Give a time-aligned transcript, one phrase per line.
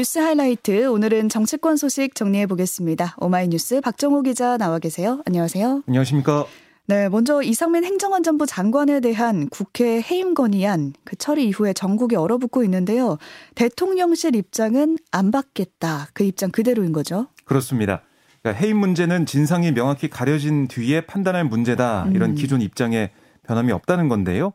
[0.00, 3.16] 뉴스 하이라이트 오늘은 정치권 소식 정리해 보겠습니다.
[3.18, 5.20] 오마이뉴스 박정호 기자 나와 계세요.
[5.26, 5.82] 안녕하세요.
[5.86, 6.46] 안녕하십니까?
[6.86, 13.18] 네, 먼저 이상민 행정안전부 장관에 대한 국회 해임 건의안 그 처리 이후에 전국이 얼어붙고 있는데요.
[13.54, 16.08] 대통령실 입장은 안 받겠다.
[16.14, 17.26] 그 입장 그대로인 거죠.
[17.44, 18.00] 그렇습니다.
[18.40, 22.08] 그러니까 해임 문제는 진상이 명확히 가려진 뒤에 판단할 문제다.
[22.14, 22.34] 이런 음.
[22.36, 23.10] 기존 입장에
[23.42, 24.54] 변함이 없다는 건데요.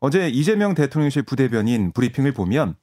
[0.00, 2.76] 어제 이재명 대통령실 부대변인 브리핑을 보면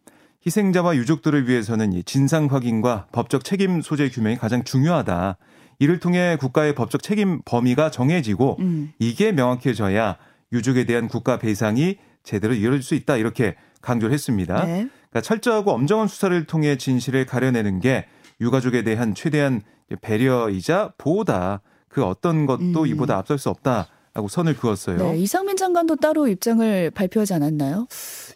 [0.46, 5.38] 희생자와 유족들을 위해서는 진상 확인과 법적 책임 소재 규명이 가장 중요하다.
[5.80, 8.94] 이를 통해 국가의 법적 책임 범위가 정해지고 음.
[9.00, 10.18] 이게 명확해져야
[10.52, 13.18] 유족에 대한 국가 배상이 제대로 이루어질 수 있다.
[13.18, 14.66] 이렇게 강조를 했습니다.
[14.66, 14.88] 네.
[15.10, 18.06] 그러니까 철저하고 엄정한 수사를 통해 진실을 가려내는 게
[18.40, 19.62] 유가족에 대한 최대한
[20.02, 21.62] 배려이자 보호다.
[21.88, 22.88] 그 어떤 것도 음.
[22.88, 23.88] 이보다 앞설 수 없다.
[24.14, 24.98] 라고 선을 그었어요.
[24.98, 27.88] 네, 이상민 장관도 따로 입장을 발표하지 않았나요?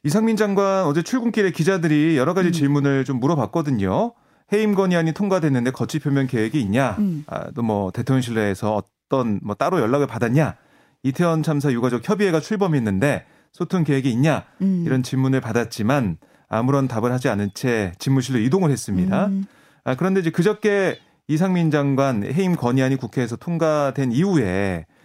[0.03, 2.51] 이상민 장관 어제 출근길에 기자들이 여러 가지 음.
[2.51, 4.13] 질문을 좀 물어봤거든요.
[4.53, 6.95] 해임 건의안이 통과됐는데 거치 표명 계획이 있냐?
[6.99, 7.23] 음.
[7.27, 8.75] 아, 또 뭐 대통령실 내에서
[9.07, 10.55] 어떤 뭐 따로 연락을 받았냐?
[11.03, 14.45] 이태원 참사 유가족 협의회가 출범했는데 소통 계획이 있냐?
[14.61, 14.83] 음.
[14.85, 16.17] 이런 질문을 받았지만
[16.49, 19.27] 아무런 답을 하지 않은 채 집무실로 이동을 했습니다.
[19.27, 19.45] 음.
[19.83, 24.96] 아, 그런데 이제 그저께 이상민 장관 해임 건의안이 국회에서 통과된 이후에 아,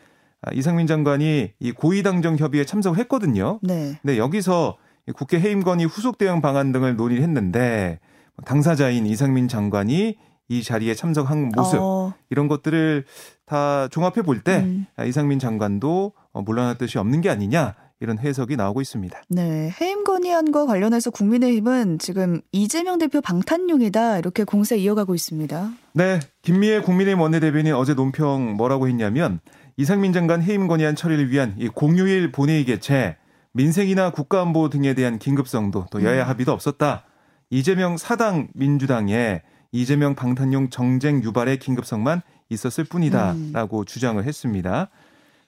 [0.52, 3.60] 이상민 장관이 이 고위당정 협의에 참석을 했거든요.
[3.62, 3.98] 네.
[4.02, 4.76] 근데 여기서
[5.14, 8.00] 국회 해임 건의 후속 대응 방안 등을 논의를 했는데
[8.44, 10.16] 당사자인 이상민 장관이
[10.48, 12.12] 이 자리에 참석한 모습 어.
[12.30, 13.04] 이런 것들을
[13.46, 14.86] 다 종합해 볼때 음.
[15.06, 19.22] 이상민 장관도 어, 물러날 뜻이 없는 게 아니냐 이런 해석이 나오고 있습니다.
[19.28, 25.70] 네, 해임 건의안과 관련해서 국민의힘은 지금 이재명 대표 방탄용이다 이렇게 공세 이어가고 있습니다.
[25.94, 29.38] 네, 김미애 국민의힘 원내대변인 어제 논평 뭐라고 했냐면
[29.76, 33.16] 이상민 장관 해임 건의안 처리를 위한 이 공휴일 본회의 개최,
[33.52, 36.28] 민생이나 국가안보 등에 대한 긴급성도 또 여야 음.
[36.28, 37.04] 합의도 없었다.
[37.50, 43.84] 이재명 사당 민주당에 이재명 방탄용 정쟁 유발의 긴급성만 있었을 뿐이다라고 음.
[43.84, 44.88] 주장을 했습니다.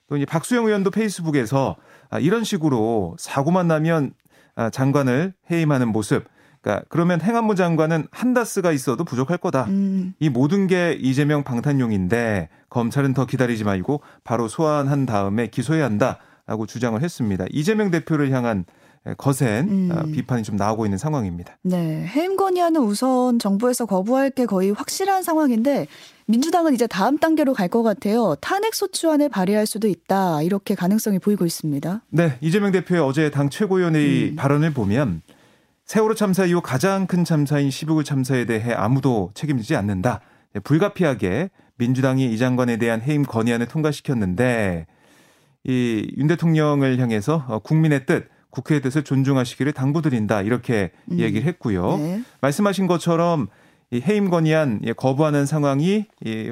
[0.07, 1.75] 또 이제 박수영 의원도 페이스북에서
[2.09, 4.13] 아, 이런 식으로 사고만 나면
[4.55, 6.25] 아, 장관을 해임하는 모습.
[6.65, 9.65] 그러니까 그러면 행안부 장관은 한다스가 있어도 부족할 거다.
[9.65, 10.15] 음.
[10.19, 16.99] 이 모든 게 이재명 방탄용인데 검찰은 더 기다리지 말고 바로 소환한 다음에 기소해야 한다라고 주장을
[16.99, 17.45] 했습니다.
[17.51, 18.65] 이재명 대표를 향한
[19.19, 19.89] 거센 음.
[19.91, 21.55] 아, 비판이 좀 나오고 있는 상황입니다.
[21.61, 22.07] 네.
[22.07, 25.85] 해임 건의안은 우선 정부에서 거부할 게 거의 확실한 상황인데
[26.25, 28.35] 민주당은 이제 다음 단계로 갈 것 같아요.
[28.41, 30.41] 탄핵 소추안을 발의할 수도 있다.
[30.41, 32.01] 이렇게 가능성이 보이고 있습니다.
[32.09, 32.37] 네.
[32.41, 34.35] 이재명 대표의 어제 당 최고위원회의 음.
[34.35, 35.21] 발언을 보면
[35.85, 40.21] 세월호 참사 이후 가장 큰 참사인 12구 참사에 대해 아무도 책임지지 않는다.
[40.63, 44.87] 불가피하게 민주당이 이 장관에 대한 해임 건의안을 통과시켰는데
[45.65, 51.19] 이 윤 대통령을 향해서 어, 국민의 뜻 국회의 뜻을 존중하시기를 당부드린다 이렇게 음.
[51.19, 51.97] 얘기를 했고요.
[51.97, 52.21] 네.
[52.41, 53.47] 말씀하신 것처럼
[53.91, 56.05] 이 해임 건의안 거부하는 상황이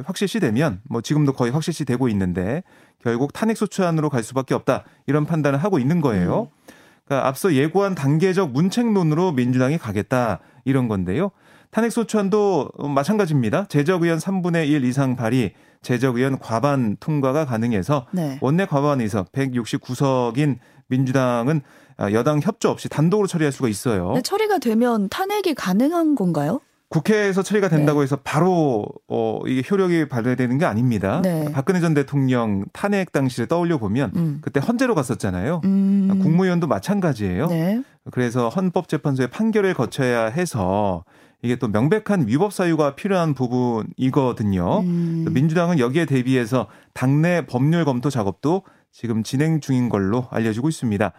[0.03, 2.61] 확실시되면 뭐 지금도 거의 확실시되고 있는데
[3.01, 6.49] 결국 탄핵 소추안으로 갈 수밖에 없다 이런 판단을 하고 있는 거예요.
[6.51, 6.52] 음.
[7.05, 11.31] 그러니까 앞서 예고한 단계적 문책론으로 민주당이 가겠다 이런 건데요.
[11.71, 13.65] 탄핵 소추안도 마찬가지입니다.
[13.67, 18.37] 제적 의원 3분의 1 이상 발의, 제적 의원 과반 통과가 가능해서 네.
[18.41, 21.61] 원내 과반 의석 169석인 민주당은
[22.11, 24.13] 여당 협조 없이 단독으로 처리할 수가 있어요.
[24.13, 26.61] 네, 처리가 되면 탄핵이 가능한 건가요?
[26.93, 28.03] 국회에서 처리가 된다고 네.
[28.03, 31.21] 해서 바로 어 이게 효력이 발휘되는 게 아닙니다.
[31.23, 31.51] 네.
[31.51, 34.37] 박근혜 전 대통령 탄핵 당시를 떠올려 보면 음.
[34.41, 35.61] 그때 헌재로 갔었잖아요.
[35.65, 36.19] 음.
[36.21, 37.47] 국무위원도 마찬가지예요.
[37.47, 37.83] 네.
[38.11, 41.03] 그래서 헌법재판소의 판결을 거쳐야 해서
[41.41, 44.81] 이게 또 명백한 위법 사유가 필요한 부분이거든요.
[44.81, 45.25] 음.
[45.31, 48.61] 민주당은 여기에 대비해서 당내 법률 검토 작업도
[48.91, 51.11] 지금 진행 중인 걸로 알려지고 있습니다.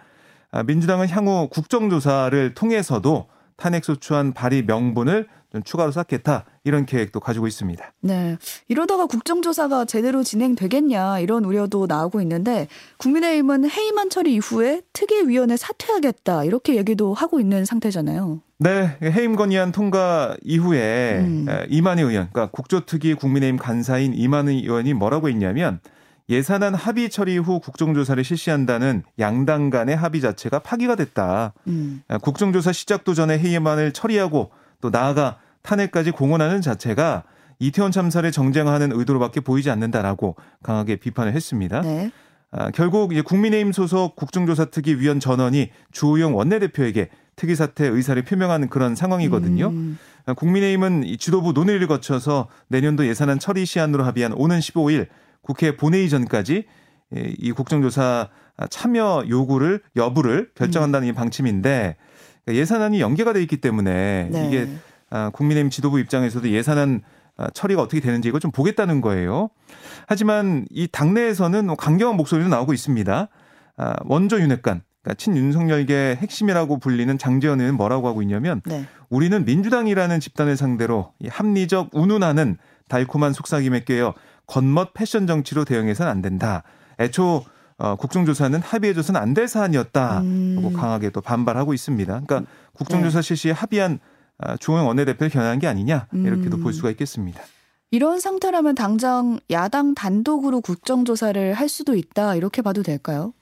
[0.53, 7.93] 아, 민주당은 향후 국정조사를 통해서도 탄핵소추안 발의 명분을 좀 추가로 쌓겠다 이런 계획도 가지고 있습니다.
[8.01, 8.37] 네.
[8.67, 12.67] 이러다가 국정조사가 제대로 진행되겠냐 이런 우려도 나오고 있는데
[12.99, 18.41] 국민의힘은 해임안 처리 이후에 특위위원회 사퇴하겠다 이렇게 얘기도 하고 있는 상태잖아요.
[18.59, 18.97] 네.
[19.01, 21.47] 해임 건의안 통과 이후에 음.
[21.69, 25.79] 이만희 의원, 그러니까 국조특위 국민의힘 간사인 이만희 의원이 뭐라고 했냐면
[26.29, 31.53] 예산안 합의 처리 후 국정조사를 실시한다는 양당 간의 합의 자체가 파기가 됐다.
[31.69, 32.03] 음.
[32.23, 37.25] 국정조사 시작도 전에 해임안을 처리하고 또 나아가 탄핵까지 공언하는 자체가
[37.59, 41.81] 이태원 참사를 정쟁하는 의도로밖에 보이지 않는다라고 강하게 비판을 했습니다.
[41.81, 42.13] 네.
[42.53, 48.95] 아, 결국 이제 국민의힘 소속 국정조사특위 위원 전원이 주호영 원내대표에게 특위 사퇴 의사를 표명하는 그런
[48.95, 49.69] 상황이거든요.
[49.69, 49.99] 음.
[50.27, 55.09] 아, 국민의힘은 지도부 논의를 거쳐서 내년도 예산안 처리 시한으로 합의한 오는 15일
[55.41, 56.65] 국회 본회의 전까지
[57.13, 58.29] 이 국정조사
[58.71, 61.15] 참여 요구를 여부를 결정한다는 음.
[61.15, 61.97] 방침인데
[62.49, 64.47] 예산안이 연계가 돼 있기 때문에 네.
[64.47, 64.94] 이게 아,
[65.33, 67.03] 국민의힘 지도부 입장에서도 예산안
[67.37, 69.51] 아, 처리가 어떻게 되는지 이걸 좀 보겠다는 거예요.
[70.07, 73.29] 하지만 이 당내에서는 뭐 강경한 목소리도 나오고 있습니다.
[73.77, 78.87] 아, 원조 윤핵관, 그러니까 친윤석열계 핵심이라고 불리는 장재현 의원은 뭐라고 하고 있냐면 네.
[79.11, 82.57] 우리는 민주당이라는 집단을 상대로 이 합리적 운운하는
[82.89, 84.15] 달콤한 속삭임에 깨어
[84.47, 86.63] 겉멋 패션 정치로 대응해서는 안 된다.
[87.01, 87.45] 애초
[87.79, 90.21] 어, 국정조사는 합의해줘서는 안 될 사안이었다.
[90.21, 90.61] 음.
[90.63, 92.21] 고 강하게 또 반발하고 있습니다.
[92.25, 93.23] 그러니까 국정조사 네.
[93.27, 93.99] 실시에 합의한
[94.39, 96.63] 아, 중앙 원내대표를 겨냥한 게 아니냐 이렇게도 음.
[96.63, 97.41] 볼 수가 있겠습니다.
[97.91, 103.33] 이런 상태라면 당장 야당 단독으로 국정조사를 할 수도 있다 이렇게 봐도 될까요?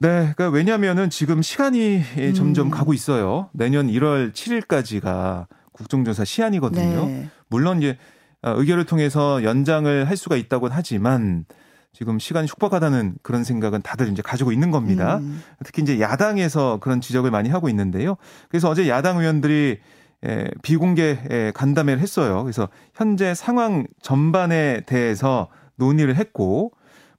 [0.00, 2.34] 네, 그러니까 왜냐하면은 지금 시간이 음.
[2.34, 3.48] 점점 가고 있어요.
[3.52, 7.06] 내년 1월 7일까지가 국정조사 시한이거든요.
[7.06, 7.28] 네.
[7.46, 7.96] 물론 이제
[8.42, 11.44] 어, 의결을 통해서 연장을 할 수가 있다고 하지만
[11.92, 15.18] 지금 시간이 촉박하다는 그런 생각은 다들 이제 가지고 있는 겁니다.
[15.18, 15.42] 음.
[15.64, 18.16] 특히 이제 야당에서 그런 지적을 많이 하고 있는데요.
[18.48, 19.78] 그래서 어제 야당 의원들이
[20.24, 22.42] 에, 비공개 에, 간담회를 했어요.
[22.42, 26.72] 그래서 현재 상황 전반에 대해서 논의를 했고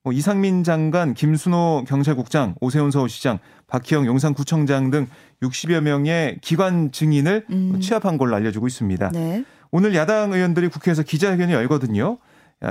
[0.04, 5.08] 뭐 이상민 장관, 김순호 경찰국장, 오세훈 서울시장, 박희영 용산구청장 등
[5.42, 7.80] 60여 명의 기관 증인을 음.
[7.80, 9.10] 취합한 걸로 알려지고 있습니다.
[9.12, 9.46] 네.
[9.72, 12.18] 오늘 야당 의원들이 국회에서 기자회견을 열거든요.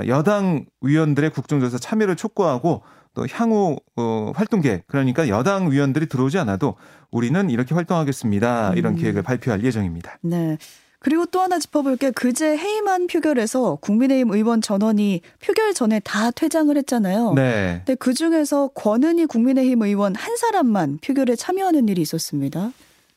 [0.07, 2.81] 여당 의원들의 국정조사 참여를 촉구하고
[3.13, 6.75] 또 향후 어, 활동 계획 그러니까 여당 의원들이 들어오지 않아도
[7.11, 8.73] 우리는 이렇게 활동하겠습니다.
[8.75, 8.97] 이런 음.
[8.97, 10.17] 계획을 발표할 예정입니다.
[10.21, 10.57] 네.
[10.99, 16.75] 그리고 또 하나 짚어볼 게 그제 해임안 표결에서 국민의힘 의원 전원이 표결 전에 다 퇴장을
[16.77, 17.33] 했잖아요.
[17.33, 17.81] 네.
[17.85, 22.71] 근데 그 중에서 권은희 국민의힘 의원 한 사람만 표결에 참여하는 일이 있었습니다.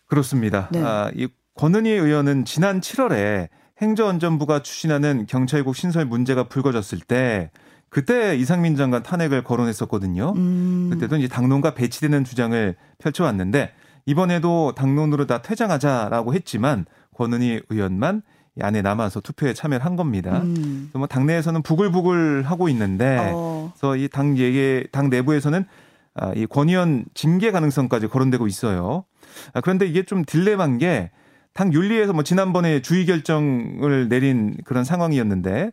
[0.09, 0.69] 그렇습니다.
[0.73, 0.83] 네.
[0.83, 3.49] 아, 이 권은희 의원은 지난 7월에
[3.81, 7.51] 행정안전부가 추진하는 경찰국 신설 문제가 불거졌을 때
[7.89, 10.35] 그때 이상민 장관 탄핵을 거론했었거든요.
[10.37, 10.91] 음.
[10.93, 13.73] 그때도 이제 당론과 배치되는 주장을 펼쳐왔는데
[14.07, 18.23] 이번에도 당론으로 다 퇴장하자라고 했지만 권은희 의원만
[18.61, 20.41] 안에 남아서 투표에 참여를 한 겁니다.
[20.43, 20.91] 음.
[20.95, 23.73] 뭐 당내에서는 부글부글 하고 있는데, 어.
[23.75, 25.65] 그래서 이 당 얘기, 당 내부에서는
[26.15, 29.05] 아, 이권 의원 징계 가능성까지 거론되고 있어요.
[29.53, 31.11] 아, 그런데 이게 좀 딜레마인 게
[31.57, 35.71] 당 윤리에서 뭐 지난번에 주의 결정을 내린 그런 상황이었는데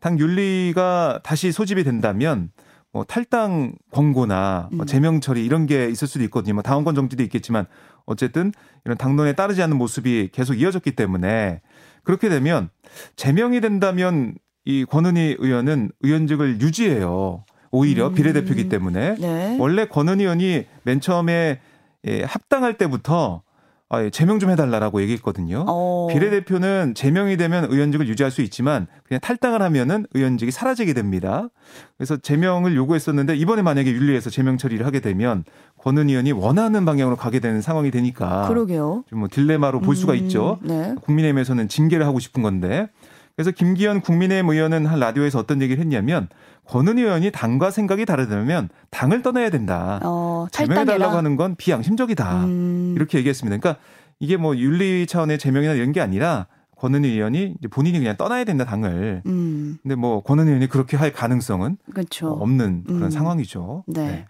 [0.00, 2.50] 당 윤리가 다시 소집이 된다면
[2.92, 4.86] 뭐 탈당 권고나 뭐 음.
[4.86, 6.54] 제명 처리 이런 게 있을 수도 있거든요.
[6.54, 7.66] 뭐 당원권 정지도 있겠지만
[8.06, 8.52] 어쨌든
[8.84, 11.60] 이런 당론에 따르지 않는 모습이 계속 이어졌기 때문에
[12.04, 12.70] 그렇게 되면
[13.16, 14.34] 제명이 된다면
[14.64, 17.44] 이 권은희 의원은 의원직을 유지해요.
[17.70, 18.14] 오히려 음.
[18.14, 19.56] 비례대표기 때문에 네.
[19.60, 21.60] 원래 권은희 의원이 맨 처음에
[22.06, 23.42] 예, 합당할 때부터
[23.88, 25.64] 아, 예, 제명 좀 해달라라고 얘기했거든요.
[25.68, 26.08] 어.
[26.10, 31.48] 비례대표는 제명이 되면 의원직을 유지할 수 있지만 그냥 탈당을 하면은 의원직이 사라지게 됩니다.
[31.96, 35.44] 그래서 제명을 요구했었는데 이번에 만약에 윤리에서 제명 처리를 하게 되면
[35.78, 39.04] 권은 의원이 원하는 방향으로 가게 되는 상황이 되니까 그러게요.
[39.08, 40.58] 좀 뭐 딜레마로 볼 수가 음, 있죠.
[40.62, 40.94] 네.
[41.02, 42.88] 국민의힘에서는 징계를 하고 싶은 건데
[43.36, 46.28] 그래서 김기현 국민의힘 의원은 한 라디오에서 어떤 얘기를 했냐면
[46.64, 50.00] 권은 의원이 당과 생각이 다르다면 당을 떠나야 된다.
[50.02, 52.44] 어, 제명해달라고 하는 건 비양심적이다.
[52.46, 52.94] 음.
[52.96, 53.58] 이렇게 얘기했습니다.
[53.58, 53.80] 그러니까
[54.18, 56.46] 이게 뭐 윤리 차원의 제명이나 이런 게 아니라
[56.76, 59.22] 권은희 의원이 이제 본인이 그냥 떠나야 된다 당을.
[59.26, 59.76] 음.
[59.82, 62.28] 근데 뭐 권은희 의원이 그렇게 할 가능성은 그렇죠.
[62.30, 63.10] 없는 그런 음.
[63.10, 63.84] 상황이죠.
[63.86, 64.06] 네.
[64.06, 64.26] 네.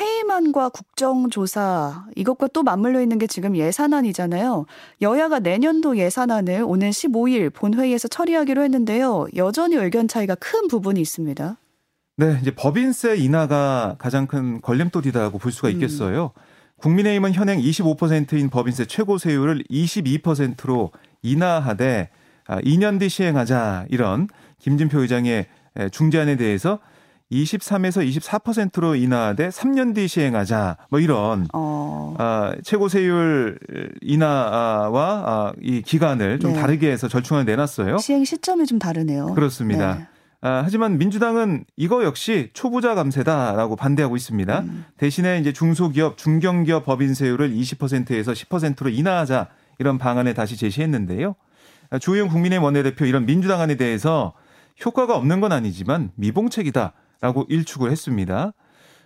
[0.00, 4.66] 해임안과 국정조사 이것과 또 맞물려 있는 게 지금 예산안이잖아요.
[5.02, 9.26] 여야가 내년도 예산안을 오늘 15일 본회의에서 처리하기로 했는데요.
[9.36, 11.56] 여전히 의견 차이가 큰 부분이 있습니다.
[12.16, 15.72] 네, 이제 법인세 인하가 가장 큰 걸림돌이다라고 볼 수가 음.
[15.74, 16.32] 있겠어요.
[16.36, 16.40] 음.
[16.78, 22.10] 국민의힘은 현행 25%인 법인세 최고 세율을 22%로 인하하되
[22.48, 24.28] 2년 아, 뒤 시행하자 이런
[24.58, 25.46] 김진표 의장의
[25.90, 26.78] 중재안에 대해서
[27.30, 32.14] 23에서 24%로 인하돼 3년 뒤 시행하자 뭐 이런 어.
[32.18, 33.58] 아, 최고 세율
[34.00, 36.60] 인하와 아, 이 기간을 좀 네.
[36.60, 37.98] 다르게 해서 절충안을 내놨어요.
[37.98, 39.34] 시행 시점이 좀 다르네요.
[39.34, 39.96] 그렇습니다.
[39.96, 40.06] 네.
[40.40, 44.60] 아, 하지만 민주당은 이거 역시 초부자 감세다라고 반대하고 있습니다.
[44.60, 44.84] 음.
[44.96, 49.48] 대신에 이제 중소기업, 중견기업 법인세율을 20%에서 10%로 인하하자
[49.80, 51.34] 이런 방안을 다시 제시했는데요.
[51.90, 54.32] 아, 주호영 국민의힘 원내대표 이런 민주당 안에 대해서
[54.84, 56.92] 효과가 없는 건 아니지만 미봉책이다.
[57.20, 58.52] 라고 일축을 했습니다.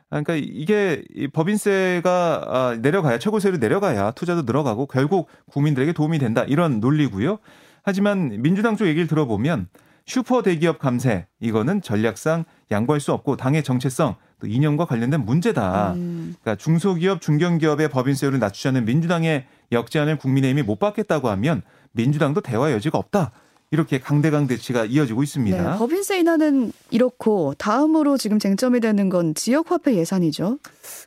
[0.09, 1.03] 그러니까 이게
[1.33, 7.39] 법인세가 아, 내려가야 최고세율이 내려가야 투자도 늘어가고 결국 국민들에게 도움이 된다 이런 논리고요.
[7.83, 9.69] 하지만 민주당 쪽 얘기를 들어보면
[10.05, 15.93] 슈퍼 대기업 감세 이거는 전략상 양보할 수 없고 당의 정체성 또 이념과 관련된 문제다.
[15.95, 16.35] 음.
[16.41, 23.31] 그러니까 중소기업 중견기업의 법인세율을 낮추자는 민주당의 역제안을 국민의힘이 못 받겠다고 하면 민주당도 대화 여지가 없다.
[23.73, 25.73] 이렇게 강대강 대치가 이어지고 있습니다.
[25.73, 30.59] 네, 법인세 인하는 이렇고 다음으로 지금 쟁점이 되는 건 지역화폐 예산이죠.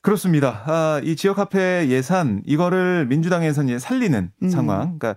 [0.01, 0.63] 그렇습니다.
[0.65, 4.49] 아, 이 지역화폐 예산 이거를 민주당에서 이제 살리는 음.
[4.49, 4.97] 상황.
[4.97, 5.15] 그러니까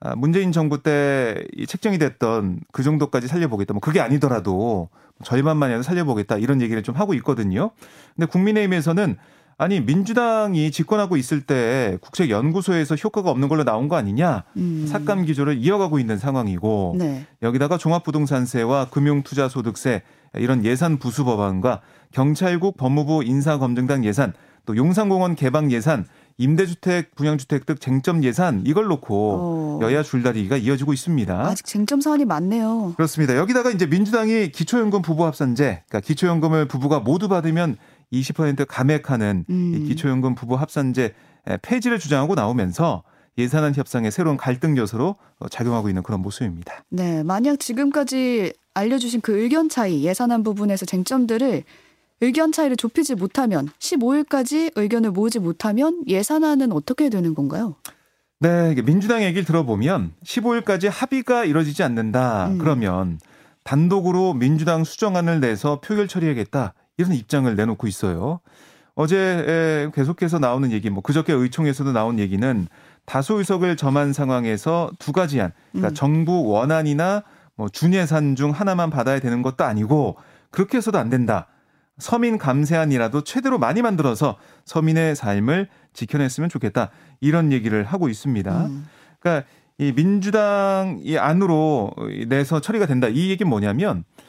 [0.00, 3.74] 아, 문재인 정부 때 이 책정이 됐던 그 정도까지 살려보겠다.
[3.74, 4.88] 뭐 그게 아니더라도
[5.24, 7.70] 절반만이라도 살려보겠다 이런 얘기를 좀 하고 있거든요.
[8.16, 9.16] 근데 국민의힘에서는
[9.60, 14.86] 아니 민주당이 집권하고 있을 때 국책연구소에서 효과가 없는 걸로 나온 거 아니냐 음.
[14.88, 17.26] 삭감 기조를 이어가고 있는 상황이고 네.
[17.42, 20.00] 여기다가 종합부동산세와 금융투자소득세
[20.36, 24.32] 이런 예산 부수 법안과 경찰국 법무부 인사검증단 예산
[24.64, 26.06] 또 용산공원 개방 예산
[26.38, 29.78] 임대주택 분양주택 등 쟁점 예산 이걸 놓고 어.
[29.82, 31.38] 여야 줄다리기가 이어지고 있습니다.
[31.38, 32.94] 아직 쟁점 사안이 많네요.
[32.96, 33.36] 그렇습니다.
[33.36, 37.76] 여기다가 이제 민주당이 기초연금 부부 합산제, 그러니까 기초연금을 부부가 모두 받으면
[38.12, 39.74] 20% 감액하는 음.
[39.74, 41.14] 이 기초연금 부부 합산제
[41.62, 43.02] 폐지를 주장하고 나오면서
[43.38, 46.84] 예산안 협상의 새로운 갈등 요소로 어, 작용하고 있는 그런 모습입니다.
[46.88, 51.62] 네, 만약 지금까지 알려주신 그 의견 차이, 예산안 부분에서 쟁점들을
[52.22, 57.76] 의견 차이를 좁히지 못하면 15일까지 의견을 모으지 못하면 예산안은 어떻게 되는 건가요?
[58.40, 62.48] 네, 민주당 얘기를 들어보면 15일까지 합의가 이루어지지 않는다.
[62.48, 62.58] 음.
[62.58, 63.20] 그러면
[63.64, 66.74] 단독으로 민주당 수정안을 내서 표결 처리하겠다.
[67.00, 68.40] 이런 입장을 내놓고 있어요.
[68.94, 72.68] 어제 계속해서 나오는 얘기, 뭐 그저께 의총에서도 나온 얘기는
[73.06, 75.94] 다수 의석을 점한 상황에서 두 가지 안, 그러니까 음.
[75.94, 77.22] 정부 원안이나
[77.56, 80.16] 뭐 준예산 중 하나만 받아야 되는 것도 아니고
[80.50, 81.46] 그렇게 해서도 안 된다.
[81.98, 86.90] 서민 감세안이라도 최대로 많이 만들어서 서민의 삶을 지켜냈으면 좋겠다.
[87.20, 88.66] 이런 얘기를 하고 있습니다.
[88.66, 88.86] 음.
[89.18, 89.46] 그러니까
[89.78, 91.92] 이 민주당 이 안으로
[92.28, 93.08] 내서 처리가 된다.
[93.08, 94.19] 이 얘기는 뭐냐면 아,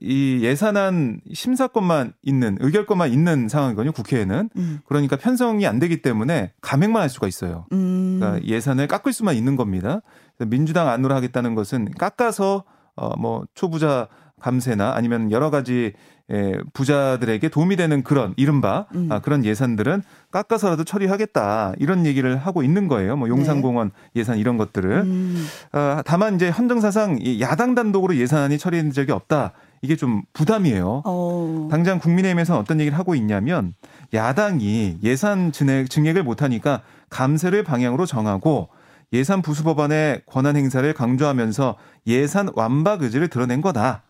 [0.00, 3.92] 이 예산안 심사권만 있는 의결권만 있는 상황이거든요.
[3.92, 4.80] 국회에는 음.
[4.86, 7.66] 그러니까 편성이 안 되기 때문에 감액만 할 수가 있어요.
[7.72, 8.18] 음.
[8.18, 10.00] 그러니까 예산을 깎을 수만 있는 겁니다.
[10.38, 12.64] 민주당 안으로 하겠다는 것은 깎아서
[12.96, 14.08] 어뭐 초부자
[14.42, 15.92] 감세나 아니면 여러 가지
[16.30, 19.08] 에, 부자들에게 도움이 되는 그런 이른바 음.
[19.10, 23.16] 아, 그런 예산들은 깎아서라도 처리하겠다 이런 얘기를 하고 있는 거예요.
[23.16, 25.46] 뭐 용산공원 예산 이런 것들을 음.
[25.72, 29.52] 아, 다만 이제 헌정사상 이 야당 단독으로 예산안이 처리된 적이 없다.
[29.82, 31.02] 이게 좀 부담이에요.
[31.04, 31.68] 어.
[31.70, 33.74] 당장 국민의힘에서는 어떤 얘기를 하고 있냐면
[34.14, 38.68] 야당이 예산 증액, 증액을 못하니까 감세를 방향으로 정하고
[39.12, 44.02] 예산 부수 법안의 권한 행사를 강조하면서 예산 완박 의지를 드러낸 거다.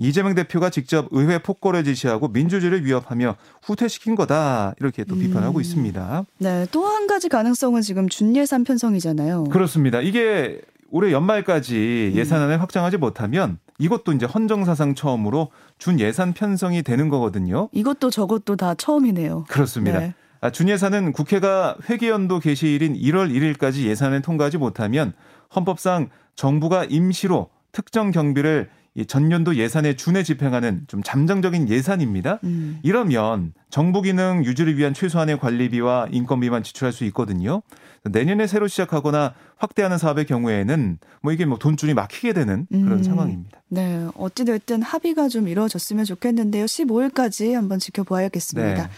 [0.00, 4.74] 이재명 대표가 직접 의회 폭거를 지시하고 민주주의를 위협하며 후퇴시킨 거다.
[4.80, 5.60] 이렇게 또 비판하고 음.
[5.60, 6.24] 있습니다.
[6.38, 9.44] 네, 또 한 가지 가능성은 지금 준예산 편성이잖아요.
[9.44, 10.00] 그렇습니다.
[10.00, 12.18] 이게 올해 연말까지 음.
[12.18, 17.68] 예산안을 확정하지 못하면 이것도 이제 헌정사상 처음으로 준 예산 편성이 되는 거거든요.
[17.72, 19.44] 이것도 저것도 다 처음이네요.
[19.48, 20.00] 그렇습니다.
[20.00, 20.14] 네.
[20.40, 25.12] 아, 준예산은 국회가 회계연도 개시일인 1월 1일까지 예산을 통과하지 못하면
[25.54, 32.40] 헌법상 정부가 임시로 특정 경비를 이 전년도 예산에 준해 집행하는 좀 잠정적인 예산입니다.
[32.44, 32.80] 음.
[32.82, 37.62] 이러면 정부 기능 유지를 위한 최소한의 관리비와 인건비만 지출할 수 있거든요.
[38.02, 43.02] 내년에 새로 시작하거나 확대하는 사업의 경우에는 뭐 이게 뭐 돈줄이 막히게 되는 그런 음.
[43.02, 43.60] 상황입니다.
[43.68, 46.64] 네, 어찌됐든 합의가 좀 이루어졌으면 좋겠는데요.
[46.64, 48.82] 15일까지 한번 지켜봐야겠습니다.
[48.82, 48.90] 네.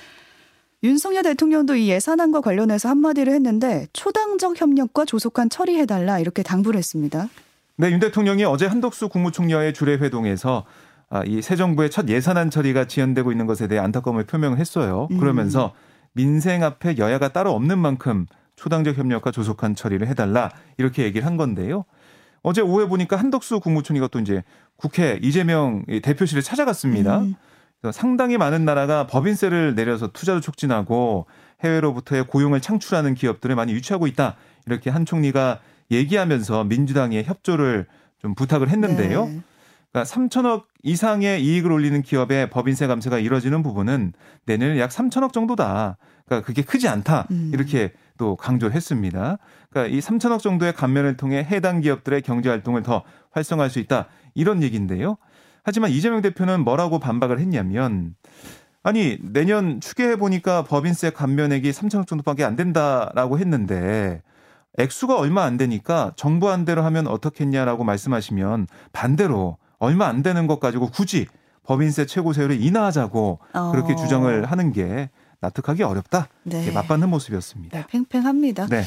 [0.85, 7.29] 윤석열 대통령도 이 예산안과 관련해서 한마디를 했는데 초당적 협력과 조속한 처리해달라 이렇게 당부를 했습니다.
[7.77, 10.65] 네, 윤 대통령이 어제 한덕수 국무총리와의 주례 회동에서
[11.09, 15.09] 아, 이새 정부의 첫 예산안 처리가 지연되고 있는 것에 대해 안타까움을 표명을 했어요.
[15.11, 15.19] 음.
[15.19, 15.73] 그러면서
[16.13, 18.27] 민생 앞에 여야가 따로 없는 만큼
[18.57, 21.85] 초당적 협력과 조속한 처리를 해달라 이렇게 얘기를 한 건데요.
[22.43, 24.43] 어제 오후에 보니까 한덕수 국무총리가 또 이제
[24.77, 27.21] 국회 이재명 이 대표실을 찾아갔습니다.
[27.21, 27.35] 음.
[27.93, 31.27] 상당히 많은 나라가 법인세를 내려서 투자를 촉진하고
[31.65, 34.37] 해외로부터의 고용을 창출하는 기업들을 많이 유치하고 있다.
[34.67, 37.87] 이렇게 한 총리가 얘기하면서 민주당의 협조를
[38.21, 39.27] 좀 부탁을 했는데요.
[39.27, 39.41] 네.
[39.93, 44.15] 그러니까 3천억 이상의 이익을 올리는 기업의 법인세 감세가 이뤄지는 부분은
[44.47, 45.99] 내년에 약 3천억 정도다.
[46.25, 47.27] 그러니까 그게 크지 않다.
[47.31, 47.51] 음.
[47.53, 49.39] 이렇게 또 강조를 했습니다.
[49.71, 54.07] 그러니까 이 3천억 정도의 감면을 통해 해당 기업들의 경제 활동을 더 활성화할 수 있다.
[54.35, 55.17] 이런 얘기인데요.
[55.63, 58.15] 하지만 이재명 대표는 뭐라고 반박을 했냐면
[58.83, 64.23] 아니 내년 추계해 보니까 법인세 감면액이 3천억 정도밖에 안 된다라고 했는데
[64.79, 70.89] 액수가 얼마 안 되니까 정부 안대로 하면 어떻겠냐라고 말씀하시면 반대로 얼마 안 되는 것 가지고
[70.89, 71.27] 굳이
[71.65, 73.39] 법인세 최고세율을 인하하자고
[73.73, 73.97] 그렇게 어.
[73.97, 75.11] 주장을 하는 게
[75.41, 76.29] 납득하기 어렵다.
[76.45, 76.69] 네.
[76.69, 77.79] 예, 맞받는 모습이었습니다.
[77.79, 78.67] 네, 팽팽합니다.
[78.67, 78.85] 네.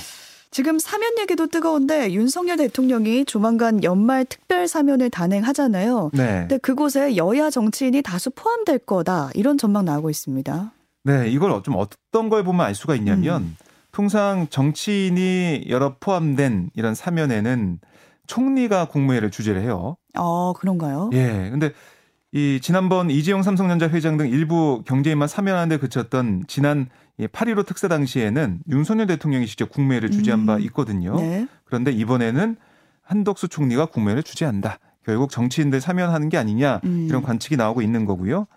[0.51, 6.11] 지금 사면 얘기도 뜨거운데 윤석열 대통령이 조만간 연말 특별 사면을 단행하잖아요.
[6.13, 6.39] 네.
[6.41, 10.71] 근데 그곳에 여야 정치인이 다수 포함될 거다 이런 전망 나오고 있습니다.
[11.03, 13.57] 네, 이걸 좀 어떤 걸 보면 알 수가 있냐면 음.
[13.95, 17.79] 통상 정치인이 여러 포함된 이런 사면에는
[18.27, 19.95] 총리가 국무회를 주재를 해요.
[20.17, 21.09] 어 그런가요?
[21.13, 21.47] 예.
[21.49, 21.71] 근데
[22.33, 26.89] 이 지난번 이재용 삼성전자 회장 등 일부 경제인만 사면하는 데 그쳤던 지난
[27.21, 30.45] 이8.15 특사 당시에는 윤석열 대통령이 직접 국무회의를 주재한 음.
[30.45, 31.15] 바 있거든요.
[31.15, 31.47] 네.
[31.63, 32.57] 그런데 이번에는
[33.01, 34.77] 한덕수 총리가 국무회의를 주재한다.
[35.05, 37.05] 결국 정치인들 사면하는 게 아니냐 음.
[37.07, 38.47] 이런 관측이 나오고 있는 거고요.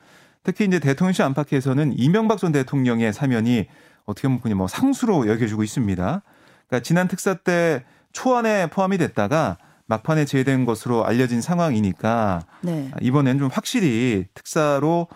[0.42, 3.68] 특히 이제 대통령실 안팎에서는 이명박 전 대통령의 사면이
[4.08, 6.22] 어떻게 보면 그냥 뭐 상수로 여겨지고 있습니다.
[6.66, 12.90] 그러니까 지난 특사 때 초안에 포함이 됐다가 막판에 제외된 것으로 알려진 상황이니까 네.
[13.00, 15.08] 이번엔 좀 확실히 특사로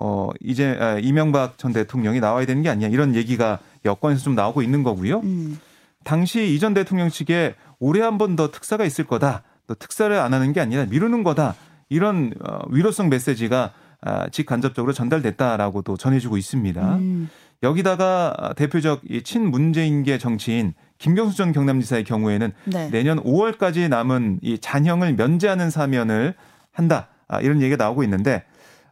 [0.00, 4.62] 어 이제 아, 이명박 전 대통령이 나와야 되는 게 아니냐 이런 얘기가 여권에서 좀 나오고
[4.62, 5.20] 있는 거고요.
[5.20, 5.58] 음.
[6.04, 9.42] 당시 이전 대통령 측에 올해 한 번 더 특사가 있을 거다.
[9.66, 11.54] 또 특사를 안 하는 게 아니라 미루는 거다.
[11.90, 16.96] 이런 어, 위로성 메시지가 아, 직간접적으로 전달됐다라고도 전해지고 있습니다.
[16.96, 17.28] 음.
[17.62, 22.90] 여기다가 대표적 이 친문재인계 정치인 김경수 전 경남지사의 경우에는 네.
[22.90, 26.34] 내년 5월까지 남은 이 잔형을 면제하는 사면을
[26.72, 27.08] 한다.
[27.28, 28.44] 아, 이런 얘기가 나오고 있는데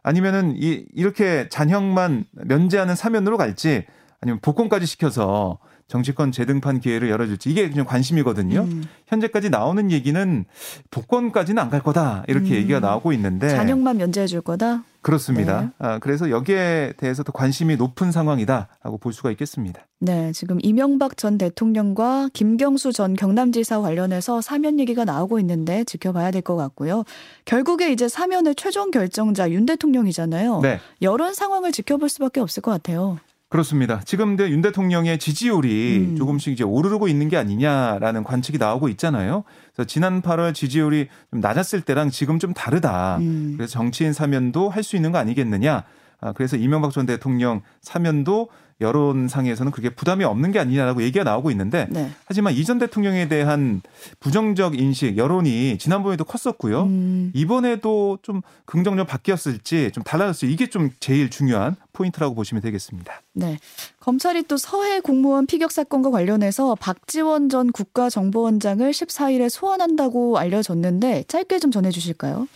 [0.03, 3.85] 아니면은 이 이렇게 잔형만 면제하는 사면으로 갈지
[4.21, 8.61] 아니면 복권까지 시켜서 정치권 재등판 기회를 열어줄지 이게 좀 관심이거든요.
[8.61, 8.83] 음.
[9.07, 10.45] 현재까지 나오는 얘기는
[10.91, 12.55] 복권까지는 안 갈 거다 이렇게 음.
[12.55, 14.83] 얘기가 나오고 있는데 잔형만 면제해 줄 거다.
[15.07, 15.61] 그렇습니다.
[15.61, 15.69] 네.
[15.79, 19.81] 아, 그래서 여기에 대해서 더 관심이 높은 상황이다라고 볼 수가 있겠습니다.
[19.99, 26.41] 네, 지금 이명박 전 대통령과 김경수 전 경남지사 관련해서 사면 얘기가 나오고 있는데 지켜봐야 될
[26.41, 27.05] 것 같고요.
[27.45, 30.59] 결국에 이제 사면의 최종 결정자 윤 대통령이잖아요.
[30.59, 30.79] 네.
[31.01, 33.17] 여론 상황을 지켜볼 수밖에 없을 것 같아요.
[33.49, 34.01] 그렇습니다.
[34.03, 36.15] 지금 윤 대통령의 지지율이 음.
[36.17, 39.43] 조금씩 이제 오르고 있는 게 아니냐라는 관측이 나오고 있잖아요.
[39.73, 43.17] 그래서 지난 8월 지지율이 좀 낮았을 때랑 지금 좀 다르다.
[43.19, 43.53] 음.
[43.55, 45.83] 그래서 정치인 사면도 할 수 있는 거 아니겠느냐.
[46.19, 51.87] 아, 그래서 이명박 전 대통령 사면도 여론상에서는 그렇게 부담이 없는 게 아니냐라고 얘기가 나오고 있는데
[51.89, 52.11] 네.
[52.25, 53.81] 하지만 이 전 대통령에 대한
[54.19, 56.83] 부정적 인식, 여론이 지난번에도 컸었고요.
[56.83, 63.21] 음, 이번에도 좀 긍정적 바뀌었을지 좀 달라졌을지 이게 좀 제일 중요한 포인트라고 보시면 되겠습니다.
[63.33, 63.57] 네.
[63.99, 71.71] 검찰이 또 서해 공무원 피격 사건과 관련해서 박지원 전 국가정보원장을 14일에 소환한다고 알려졌는데 짧게 좀
[71.71, 72.47] 전해 주실까요?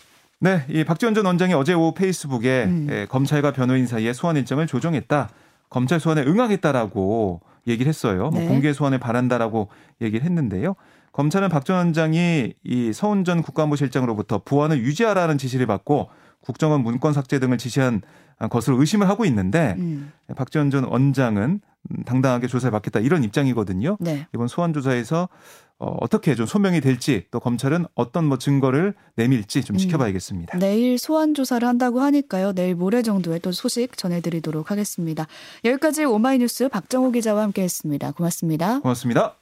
[0.43, 2.87] 네, 이 박지원 전 원장이 어제 오후 페이스북에 음.
[2.89, 5.29] 예, 검찰과 변호인 사이에 소환 일정을 조정했다.
[5.69, 8.31] 검찰 소환에 응하겠다라고 얘기를 했어요.
[8.31, 8.47] 뭐 네.
[8.47, 9.67] 공개 소환을 바란다라고
[10.01, 10.75] 얘기를 했는데요.
[11.11, 16.09] 검찰은 박 전 원장이 이 서훈 전 국가안보실장으로부터 보안을 유지하라는 지시를 받고
[16.41, 18.01] 국정원 문건 삭제 등을 지시한
[18.49, 23.97] 것으로 의심을 하고 있는데 음, 박지원 전 원장은 음, 당당하게 조사를 받겠다 이런 입장이거든요.
[23.99, 24.25] 네.
[24.33, 25.29] 이번 소환 조사에서
[25.81, 29.77] 어, 어떻게 좀 소명이 될지 또 검찰은 어떤 뭐 증거를 내밀지 좀 음.
[29.79, 30.59] 지켜봐야겠습니다.
[30.59, 32.53] 내일 소환 조사를 한다고 하니까요.
[32.53, 35.25] 내일 모레 정도에 또 소식 전해드리도록 하겠습니다.
[35.65, 38.11] 여기까지 오마이뉴스 박정호 기자와 함께했습니다.
[38.11, 38.79] 고맙습니다.
[38.81, 39.40] 고맙습니다.